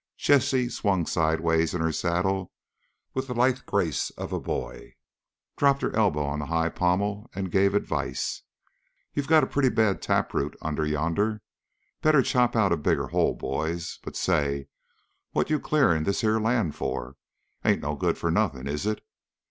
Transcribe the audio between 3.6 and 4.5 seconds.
grace of a